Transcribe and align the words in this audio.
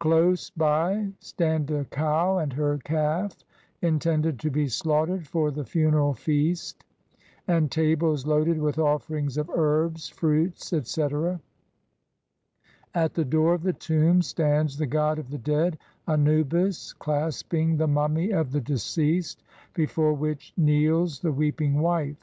Close 0.00 0.50
by 0.50 1.12
stand 1.20 1.70
a 1.70 1.84
cow 1.84 2.36
and 2.38 2.52
her 2.54 2.78
calf, 2.78 3.44
intended 3.80 4.36
to 4.40 4.50
be 4.50 4.66
slaughtered 4.66 5.24
for 5.28 5.52
the 5.52 5.62
funeral 5.64 6.14
feast, 6.14 6.82
and 7.46 7.70
tables 7.70 8.26
loaded 8.26 8.58
with 8.58 8.76
offerings 8.76 9.36
of 9.38 9.48
herbs, 9.50 10.08
fruits, 10.08 10.72
etc. 10.72 11.40
At 12.92 13.14
the 13.14 13.24
door 13.24 13.54
of 13.54 13.62
the 13.62 13.72
tomb 13.72 14.20
stands 14.20 14.78
the 14.78 14.86
god 14.88 15.20
of 15.20 15.30
the 15.30 15.38
dead, 15.38 15.78
Anubis, 16.08 16.92
clasping 16.94 17.76
the 17.76 17.86
mummy 17.86 18.32
of 18.32 18.50
the 18.50 18.60
deceased, 18.60 19.44
before 19.74 20.14
which 20.14 20.52
kneels 20.56 21.20
the 21.20 21.30
weeping 21.30 21.78
wife. 21.78 22.18